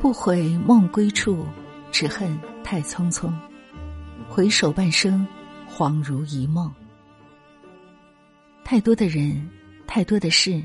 [0.00, 1.44] 不悔梦归处，
[1.90, 3.32] 只恨太匆匆。
[4.28, 5.26] 回首半生，
[5.68, 6.72] 恍如一梦。
[8.64, 9.48] 太多的人，
[9.88, 10.62] 太多的事，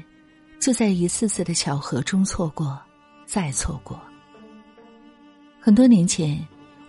[0.59, 2.80] 就在一次次的巧合中错过，
[3.25, 4.00] 再错过。
[5.59, 6.39] 很多年前，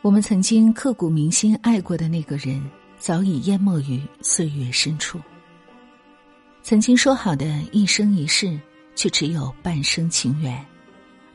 [0.02, 2.62] 我们曾经刻骨铭心爱过的那个人，
[2.98, 5.18] 早已淹没于岁月深处。
[6.62, 8.58] 曾经说好的一生一世，
[8.94, 10.62] 却只有半生情缘。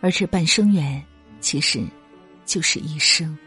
[0.02, 1.04] 而这半生缘，
[1.40, 1.84] 其实
[2.46, 3.38] 就是一生。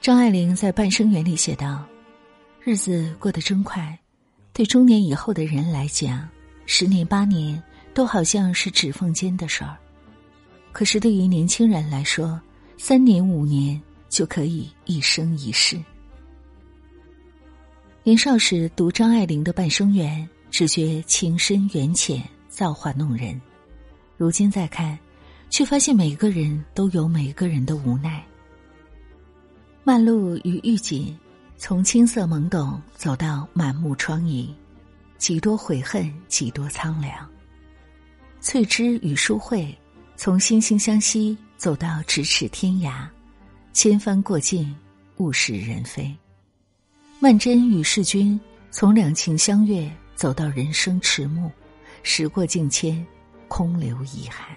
[0.00, 1.84] 张爱玲在《半生缘》里写道
[2.62, 3.98] ：“日子过得真快，
[4.52, 6.28] 对中年以后的人来讲，
[6.64, 7.60] 十年八年
[7.92, 9.76] 都好像是指缝间的事儿；
[10.72, 12.40] 可是对于年轻人来说，
[12.78, 15.76] 三年五年就可以一生一世。”
[18.04, 23.40] 年少时读张爱玲的《半生缘》，只觉情深缘浅，造化弄人。
[24.16, 24.98] 如今再看，
[25.50, 28.24] 却发现每个人都有每个人的无奈。
[29.84, 31.16] 曼璐与玉锦，
[31.56, 34.48] 从青涩懵懂走到满目疮痍，
[35.18, 37.28] 几多悔恨，几多苍凉。
[38.40, 39.76] 翠芝与淑慧，
[40.16, 43.06] 从惺惺相惜走到咫尺天涯，
[43.72, 44.74] 千帆过尽，
[45.18, 46.14] 物是人非。
[47.20, 48.38] 曼桢与世钧，
[48.70, 51.50] 从两情相悦走到人生迟暮，
[52.02, 53.06] 时过境迁。
[53.48, 54.56] 空留遗憾。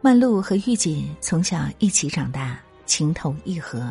[0.00, 3.90] 曼璐和玉锦从小一起长大，情投意合，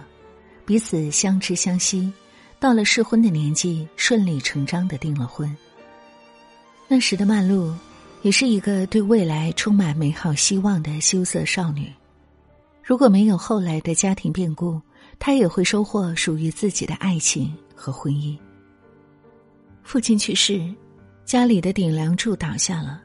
[0.66, 2.12] 彼此相知相惜。
[2.60, 5.54] 到了适婚的年纪，顺理成章的订了婚。
[6.88, 7.74] 那时的曼璐，
[8.22, 11.92] 也是一个对未来充满美好希望的羞涩少女。
[12.84, 14.80] 如果没有后来的家庭变故，
[15.18, 18.38] 她也会收获属于自己的爱情和婚姻。
[19.84, 20.74] 父亲去世。
[21.26, 23.02] 家里的顶梁柱倒下了，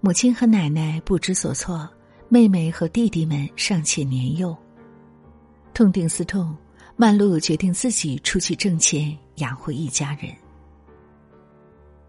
[0.00, 1.88] 母亲和奶奶不知所措，
[2.28, 4.56] 妹妹和弟弟们尚且年幼。
[5.72, 6.54] 痛定思痛，
[6.96, 10.30] 曼璐决定自己出去挣钱养活一家人。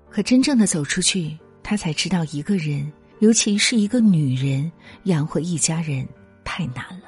[0.09, 4.69] 可真正的走出去，她才知道，一个人，尤其是一个女人，
[5.05, 6.07] 养活一家人
[6.43, 7.05] 太难了。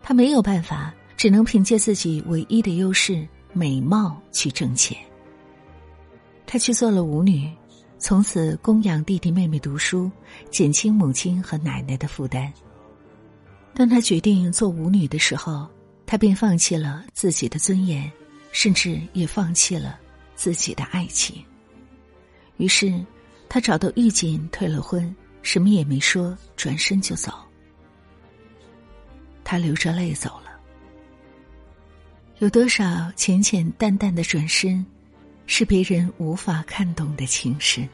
[0.00, 4.96] 她没有办法，只能凭借自己唯一的优势——美貌去挣钱。
[6.46, 7.50] 她去做了舞女，
[7.98, 10.10] 从此供养弟弟妹妹读书，
[10.50, 12.52] 减轻母亲和奶奶的负担。
[13.74, 15.66] 当她决定做舞女的时候，
[16.06, 18.10] 她便放弃了自己的尊严，
[18.52, 19.98] 甚至也放弃了
[20.36, 21.42] 自己的爱情。
[22.58, 23.04] 于是，
[23.48, 25.12] 她找到狱警退了婚，
[25.42, 27.32] 什么也没说，转身就走。
[29.42, 30.52] 她流着泪走了。
[32.38, 34.84] 有多少浅浅淡淡的转身？
[35.46, 37.88] 是别人无法看懂的情深。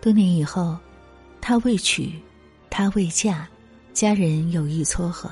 [0.00, 0.78] 多年以后，
[1.40, 2.12] 他未娶，
[2.68, 3.48] 他未嫁，
[3.92, 5.30] 家人有意撮合，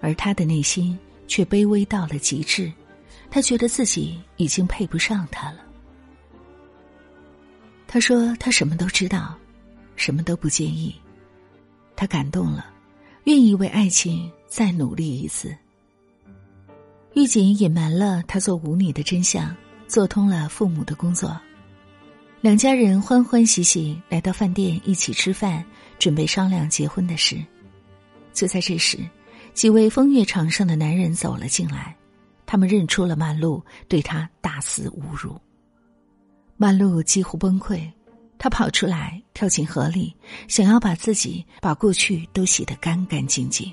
[0.00, 2.72] 而他的内心却卑微到了极致。
[3.30, 5.58] 他觉得自己已经配不上他了。
[7.88, 9.36] 他说：“他什么都知道，
[9.96, 10.94] 什么都不介意。
[11.96, 12.72] 他感动了，
[13.24, 15.56] 愿意为爱情再努力一次。”
[17.14, 19.54] 狱警隐瞒了她做舞女的真相，
[19.86, 21.40] 做通了父母的工作，
[22.40, 25.64] 两家人欢欢喜喜来到饭店一起吃饭，
[25.96, 27.40] 准备商量结婚的事。
[28.32, 28.98] 就在这时，
[29.52, 31.96] 几位风月场上的男人走了进来，
[32.46, 35.40] 他们认出了曼璐，对她大肆侮辱。
[36.56, 37.88] 曼璐几乎崩溃，
[38.38, 40.12] 她跑出来跳进河里，
[40.48, 43.72] 想要把自己把过去都洗得干干净净。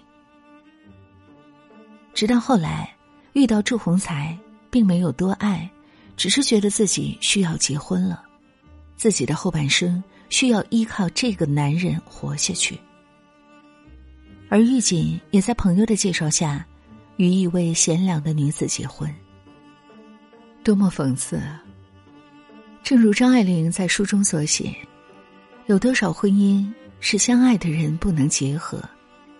[2.13, 2.96] 直到后来。
[3.34, 4.38] 遇到祝鸿才，
[4.69, 5.69] 并没有多爱，
[6.18, 8.24] 只是觉得自己需要结婚了，
[8.96, 12.78] 自己的后半生需要依靠这个男人活下去。
[14.50, 16.66] 而玉锦也在朋友的介绍下，
[17.16, 19.09] 与一位贤良的女子结婚。
[20.64, 21.64] 多么讽刺啊！
[22.84, 24.76] 正如张爱玲在书中所写，
[25.67, 26.70] 有多少婚姻
[27.00, 28.84] 是相爱的人不能结合，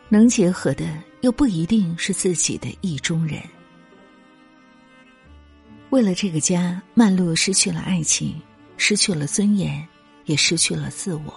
[0.08, 0.86] 能结合的
[1.22, 3.42] 又不一定是自己的意中人。
[5.92, 8.42] 为了这个家，曼璐失去了爱情，
[8.78, 9.86] 失去了尊严，
[10.24, 11.34] 也失去了自我。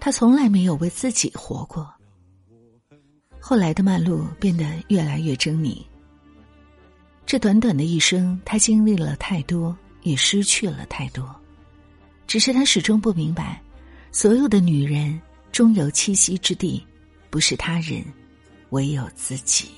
[0.00, 1.86] 她从来没有为自己活过。
[3.38, 5.76] 后来的曼璐变得越来越狰狞。
[7.26, 11.28] 这短短的一生，她经历了太多，也失去了太多。
[12.26, 13.62] 只是她始终不明白，
[14.10, 15.20] 所有的女人
[15.52, 16.82] 终有栖息之地，
[17.28, 18.02] 不是他人，
[18.70, 19.68] 唯有自己。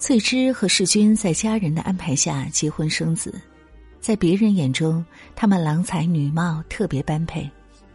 [0.00, 3.38] 翠芝和世钧在家人的安排下结婚生子，
[4.00, 5.04] 在别人眼中，
[5.36, 7.48] 他们郎才女貌，特别般配。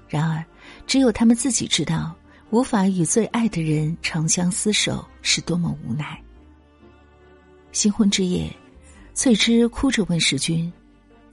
[0.07, 0.45] 然而，
[0.85, 2.15] 只有他们自己知道，
[2.51, 6.21] 无法与最爱的人长相厮守是多么无奈。
[7.71, 8.55] 新婚之夜，
[9.15, 10.71] 翠芝哭着问世君：“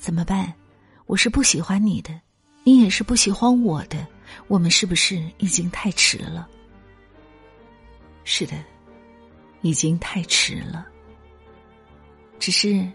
[0.00, 0.50] 怎么办？
[1.04, 2.18] 我是不喜欢你的，
[2.64, 4.06] 你也是不喜欢我的，
[4.48, 6.48] 我们是不是已经太迟了？”
[8.24, 8.54] 是的，
[9.62, 10.86] 已经太迟了。
[12.38, 12.86] 只是，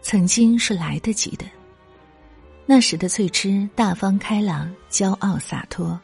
[0.00, 1.44] 曾经是来得及的。
[2.64, 6.00] 那时的翠芝大方开朗、骄傲洒脱，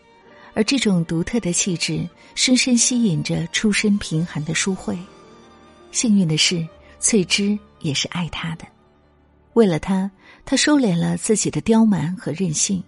[0.54, 4.98] 而这种独特的气质深深吸引着出身贫寒的淑慧。
[5.92, 6.66] 幸运的是，
[6.98, 8.66] 翠芝也是爱他的。
[9.54, 10.10] 为了他，
[10.44, 12.82] 他收敛了自己的刁蛮和任性。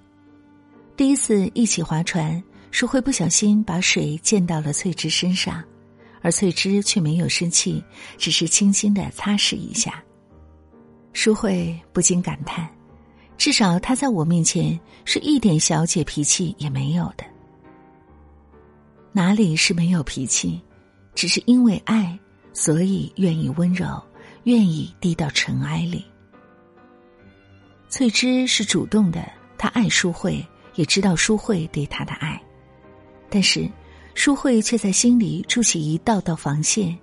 [0.96, 2.42] 第一次一起划船，
[2.72, 5.64] 淑慧不小心把水溅到了翠芝身上。
[6.22, 7.82] 而翠芝却没有生气，
[8.18, 10.02] 只是轻轻的擦拭一下。
[11.12, 12.68] 淑慧不禁感叹：
[13.38, 17.24] 至少她在我面前是一点小姐脾气也没有的。
[19.12, 20.60] 哪里是没有脾气，
[21.14, 22.18] 只是因为爱，
[22.52, 23.86] 所以愿意温柔，
[24.44, 26.04] 愿意低到尘埃里。
[27.88, 29.26] 翠芝是主动的，
[29.58, 32.40] 她爱淑慧，也知道淑慧对她的爱，
[33.30, 33.68] 但是。
[34.22, 36.94] 淑慧却在心里筑起一道道防线，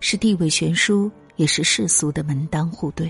[0.00, 3.08] 是地位悬殊，也是世俗的门当户对。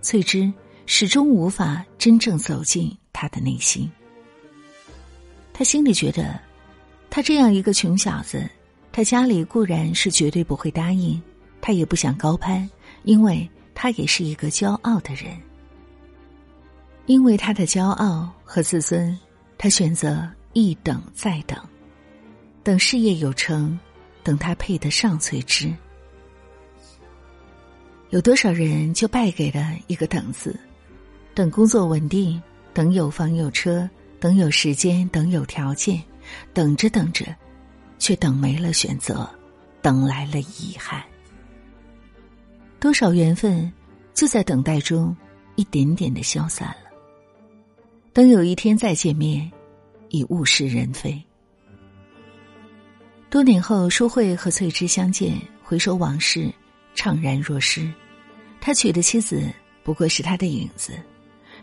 [0.00, 0.50] 翠芝
[0.86, 3.90] 始终无法真正走进他的内心。
[5.52, 6.40] 他心里觉得，
[7.10, 8.48] 他这样一个穷小子，
[8.90, 11.20] 他家里固然是绝对不会答应，
[11.60, 12.66] 他也不想高攀，
[13.02, 15.38] 因为他也是一个骄傲的人。
[17.04, 19.14] 因为他的骄傲和自尊，
[19.58, 21.58] 他选择一等再等。
[22.62, 23.78] 等事业有成，
[24.22, 25.72] 等他配得上翠芝。
[28.10, 30.58] 有多少人就败给了一个“等”字？
[31.32, 32.42] 等工作稳定，
[32.74, 36.02] 等有房有车，等有时间，等有条件，
[36.52, 37.24] 等着等着，
[37.98, 39.28] 却等没了选择，
[39.80, 41.02] 等来了遗憾。
[42.80, 43.72] 多少缘分
[44.12, 45.16] 就在等待中
[45.54, 46.90] 一点点的消散了。
[48.12, 49.50] 等有一天再见面，
[50.08, 51.22] 已物是人非。
[53.30, 56.52] 多年后，淑慧和翠芝相见，回首往事，
[56.96, 57.88] 怅然若失。
[58.60, 59.48] 他娶的妻子
[59.84, 60.92] 不过是他的影子。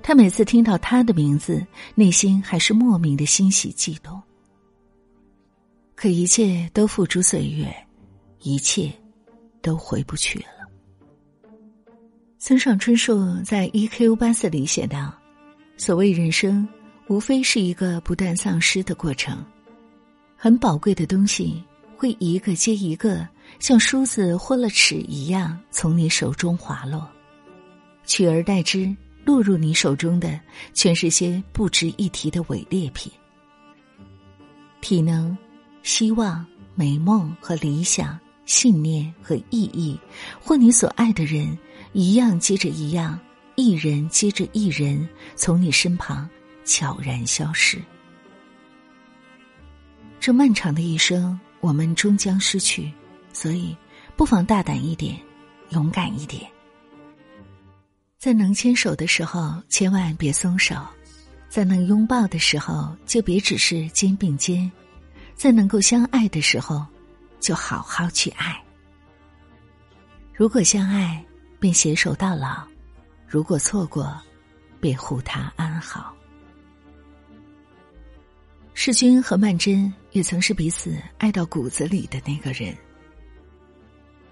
[0.01, 1.61] 他每次听到他的名字，
[1.93, 4.21] 内心还是莫名的欣喜悸动。
[5.93, 7.75] 可一切都付诸岁月，
[8.39, 8.89] 一切
[9.61, 10.45] 都回不去了。
[12.39, 14.15] 村上春树在《E.Q.
[14.15, 15.13] 八四》里写道
[15.75, 16.65] ：“所谓人生，
[17.09, 19.43] 无非是一个不断丧失的过程。”
[20.39, 21.61] 很宝贵的东西
[21.97, 23.27] 会一个接一个，
[23.59, 27.09] 像梳子或了齿一样从你手中滑落，
[28.05, 28.95] 取而代之
[29.25, 30.39] 落入你手中的，
[30.75, 33.11] 全是些不值一提的伪劣品。
[34.79, 35.35] 体能、
[35.81, 36.45] 希望、
[36.75, 39.99] 美梦和理想、信念和意义，
[40.39, 41.57] 或你所爱的人，
[41.93, 43.19] 一样接着一样，
[43.55, 46.29] 一人接着一人，从你身旁
[46.63, 47.81] 悄然消失。
[50.27, 52.91] 这漫长的一生，我们终将失去，
[53.31, 53.73] 所以
[54.17, 55.17] 不妨大胆一点，
[55.69, 56.45] 勇敢一点。
[58.17, 60.85] 在能牵手的时候，千万别松手；
[61.47, 64.69] 在能拥抱的时候，就别只是肩并肩；
[65.33, 66.85] 在能够相爱的时候，
[67.39, 68.61] 就好好去爱。
[70.33, 71.23] 如果相爱，
[71.57, 72.67] 便携手到老；
[73.25, 74.13] 如果错过，
[74.81, 76.16] 便护他安好。
[78.79, 82.77] 世君和曼桢也曾是彼此爱到骨子里的那个人。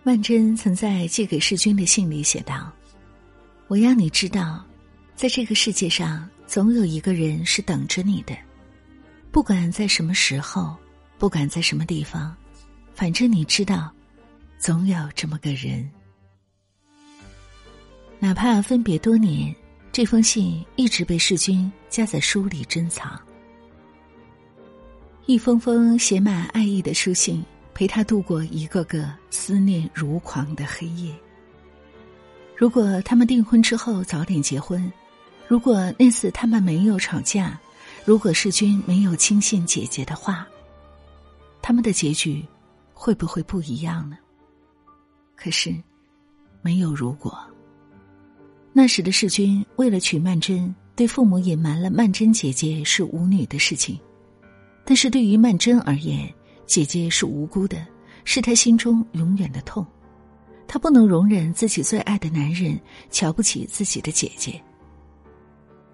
[0.03, 2.71] 曼桢曾在寄给世君的信里写道
[3.67, 4.63] ：“我要你知道，
[5.15, 8.37] 在这个世界上，总有一个人是等着你的，
[9.31, 10.77] 不管在什么时候，
[11.17, 12.33] 不管在什么地方，
[12.93, 13.91] 反正你知道，
[14.59, 15.89] 总有这么个人。
[18.19, 19.53] 哪怕分别多年，
[19.91, 23.19] 这封信一直被世君夹在书里珍藏。”
[25.27, 31.11] 一封封写满爱意的书信，陪他度过一个个思念如狂的黑夜。
[32.55, 34.91] 如果他们订婚之后早点结婚，
[35.47, 37.59] 如果那次他们没有吵架，
[38.05, 40.47] 如果世君没有轻信姐姐的话，
[41.59, 42.45] 他们的结局
[42.93, 44.19] 会不会不一样呢？
[45.35, 45.75] 可是，
[46.61, 47.35] 没有如果。
[48.73, 53.99] 那时的世君为了娶曼桢，对父母隐瞒了曼桢姐姐是舞女的事情。
[54.85, 56.31] 但是对于曼桢而言，
[56.67, 57.85] 姐姐是无辜的，
[58.23, 59.85] 是她心中永远的痛。
[60.67, 64.61] 她不能容忍自己最爱的男人瞧不起自己的姐姐。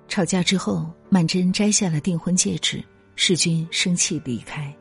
[0.07, 2.83] 吵架之后，曼桢摘下了订婚戒指，
[3.15, 4.74] 世君生气离开。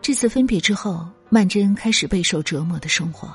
[0.00, 3.32] 这次分别之后，曼桢开始备受折磨的生活。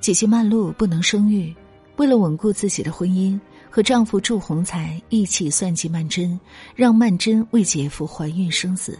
[0.00, 1.54] 姐姐曼璐不能生育，
[1.96, 3.38] 为了稳固自己的婚姻，
[3.70, 6.38] 和丈夫祝鸿才一起算计曼桢，
[6.74, 8.98] 让曼桢为姐夫怀孕生子。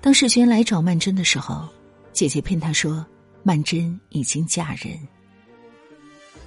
[0.00, 1.68] 当世勋来找曼桢的时候，
[2.12, 3.04] 姐姐骗他说
[3.42, 4.98] 曼桢已经嫁人。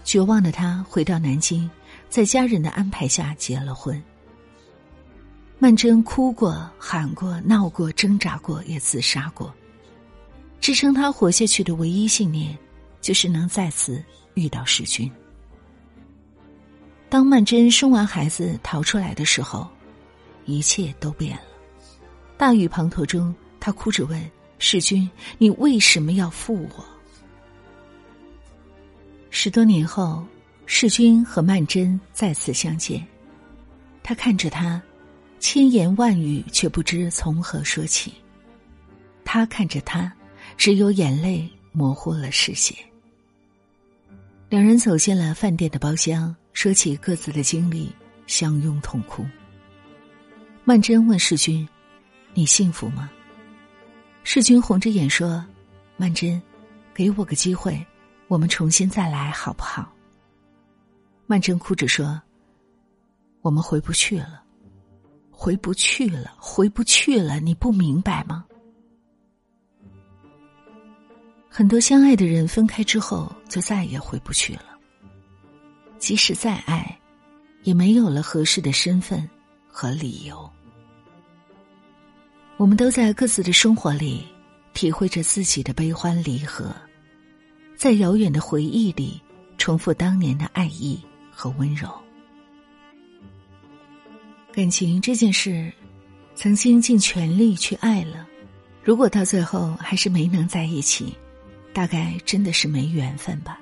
[0.04, 1.70] 绝望的他回到南京，
[2.10, 4.02] 在家人的安排下结了婚。
[5.60, 9.54] 曼桢哭过、喊过、闹过、挣扎过，也自杀过。
[10.60, 12.58] 支撑她活下去的唯一信念，
[13.02, 15.10] 就是能再次遇到世君。
[17.14, 19.70] 当曼桢生完孩子逃出来的时候，
[20.46, 21.44] 一切都变了。
[22.38, 24.20] 大雨滂沱中，她哭着问
[24.58, 26.84] 世君：“你为什么要负我？”
[29.30, 30.26] 十多年后，
[30.66, 33.06] 世君和曼桢再次相见，
[34.02, 34.82] 他看着他。
[35.40, 38.12] 千言万语却不知从何说起，
[39.24, 40.12] 他看着他，
[40.58, 42.76] 只有眼泪模糊了视线。
[44.54, 47.92] 两人走进了饭店的包厢，说起各自的经历，
[48.28, 49.26] 相拥痛哭。
[50.64, 51.68] 曼桢问世君
[52.36, 53.10] ：“你幸福吗？”
[54.24, 55.44] 世君红着眼说
[55.98, 56.40] ：“曼桢，
[56.94, 57.84] 给我个机会，
[58.28, 59.92] 我们重新再来好不好？”
[61.26, 62.22] 曼桢哭着说
[63.42, 64.44] ：“我们回不去了。”
[65.36, 68.46] 回不去了，回不去了，你不明白吗？
[71.56, 74.66] 很多相爱的人分开之后就再也回不去了。
[76.00, 77.00] 即使再爱，
[77.62, 79.30] 也没有了合适的身份
[79.68, 80.52] 和理由。
[82.58, 84.26] 我们都在各自的生活里
[84.74, 86.76] 体会着自己的悲欢离合，
[87.78, 89.22] 在遥远的回忆里
[89.60, 91.88] 重复当年的爱意和温柔。
[94.52, 95.72] 感情这件事，
[96.34, 98.28] 曾经尽全力去爱了，
[98.84, 101.16] 如果到最后还是没能在一起，
[101.74, 103.60] 大概真的是没缘分吧。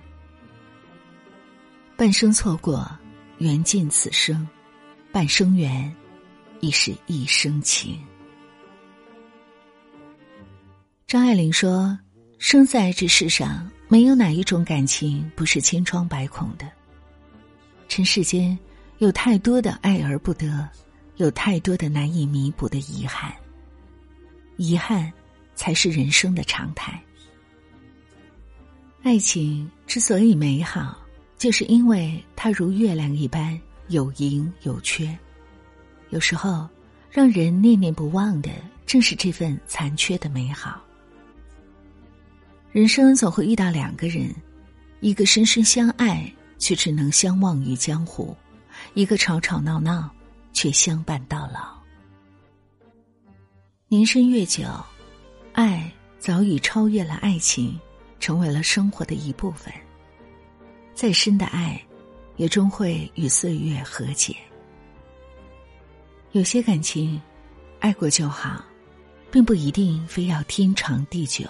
[1.96, 2.88] 半生错过，
[3.38, 4.46] 缘尽此生；
[5.12, 5.94] 半生缘，
[6.60, 7.98] 亦是一生情。
[11.08, 11.98] 张爱玲说
[12.38, 16.70] ：“生在这世上，没有哪一种感情不是千疮百孔的。
[17.88, 18.58] 尘世间。”
[19.02, 20.70] 有太多的爱而不得，
[21.16, 23.34] 有太多的难以弥补的遗憾。
[24.58, 25.12] 遗憾，
[25.56, 27.02] 才是人生的常态。
[29.04, 30.96] 爱情之所以美好，
[31.38, 35.18] 就是因为它如月亮一般有盈有缺。
[36.12, 36.70] 有时候，
[37.10, 38.52] 让人念念不忘的，
[38.86, 40.80] 正是这份残缺的美好。
[42.72, 44.34] 人生总会遇到两个人，
[45.00, 48.36] 一个深深相爱，却只能相忘于江湖。
[48.94, 50.10] 一个吵吵闹闹，
[50.54, 51.76] 却相伴到老。
[53.88, 54.64] 年深月久，
[55.54, 57.78] 爱早已超越了爱情，
[58.22, 59.74] 成为了生活的一部分。
[60.94, 61.82] 再深的爱，
[62.38, 64.34] 也终会与岁月和解。
[66.32, 67.22] 有些感情，
[67.80, 68.64] 爱过就好，
[69.30, 71.46] 并不一定非要天长地久。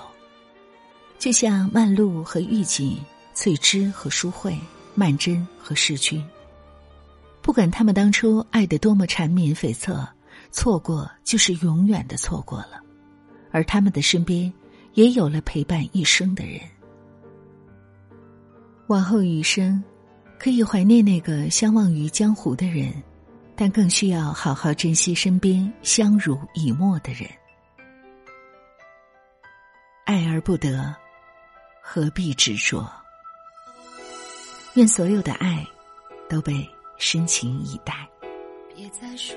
[1.19, 2.97] 就像曼璐和玉锦、
[3.35, 4.57] 翠芝和淑慧、
[4.95, 6.25] 曼桢和世君。
[7.43, 10.07] 不管他们当初爱的多么缠绵悱恻，
[10.51, 12.81] 错过就是永远的错过了，
[13.51, 14.51] 而他们的身边
[14.93, 16.59] 也有了陪伴一生的人。
[18.87, 19.83] 往后余生，
[20.39, 22.93] 可以怀念那个相忘于江湖的人，
[23.55, 27.29] 但更需要好好珍惜身边相濡以沫的人。
[30.05, 30.95] 爱而不得，
[31.81, 32.85] 何必执着？
[34.75, 35.65] 愿所有的爱
[36.29, 36.67] 都被。
[37.03, 38.07] 深情以待。
[38.75, 39.35] 别再说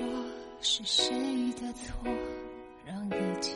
[0.61, 2.07] 是谁的错，
[2.85, 3.55] 让一切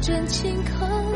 [0.00, 1.07] 真情可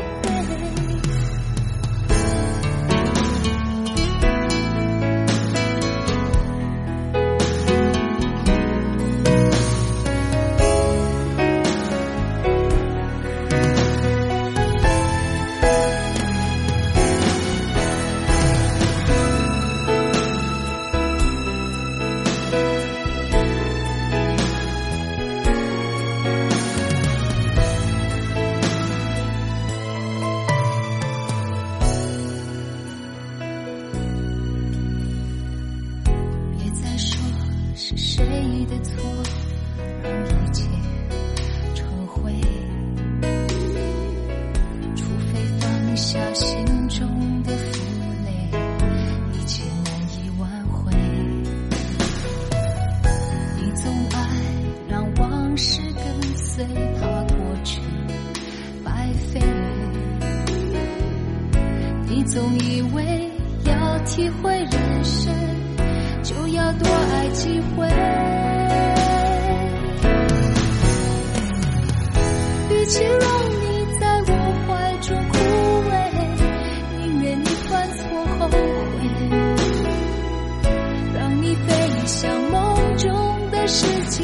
[46.03, 46.52] 小心
[82.13, 83.11] 像梦中
[83.49, 84.23] 的世界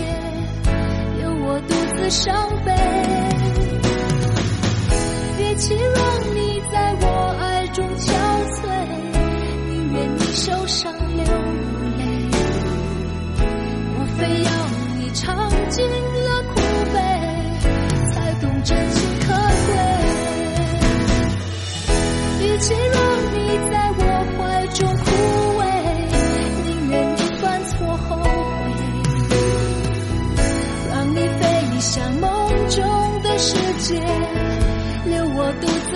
[1.24, 2.32] 有我独自伤
[2.64, 2.99] 悲。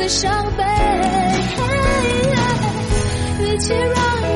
[0.08, 0.63] 伤悲。
[3.39, 4.33] 一起让你